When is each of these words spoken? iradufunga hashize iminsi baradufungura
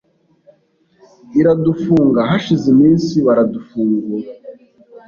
iradufunga 1.39 2.19
hashize 2.29 2.65
iminsi 2.73 3.13
baradufungura 3.25 4.27